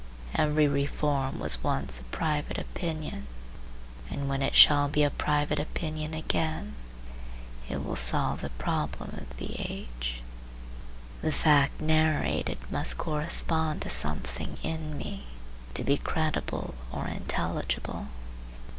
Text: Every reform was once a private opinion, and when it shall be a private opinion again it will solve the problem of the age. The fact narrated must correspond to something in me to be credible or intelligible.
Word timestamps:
Every 0.33 0.67
reform 0.67 1.37
was 1.39 1.63
once 1.63 1.99
a 2.01 2.05
private 2.05 2.57
opinion, 2.57 3.27
and 4.09 4.27
when 4.27 4.41
it 4.41 4.55
shall 4.55 4.89
be 4.89 5.03
a 5.03 5.11
private 5.11 5.59
opinion 5.59 6.15
again 6.15 6.73
it 7.69 7.85
will 7.85 7.95
solve 7.95 8.41
the 8.41 8.49
problem 8.49 9.11
of 9.19 9.37
the 9.37 9.53
age. 9.59 10.23
The 11.21 11.31
fact 11.31 11.81
narrated 11.81 12.57
must 12.71 12.97
correspond 12.97 13.83
to 13.83 13.91
something 13.91 14.57
in 14.63 14.97
me 14.97 15.25
to 15.75 15.83
be 15.83 15.97
credible 15.99 16.73
or 16.91 17.07
intelligible. 17.07 18.07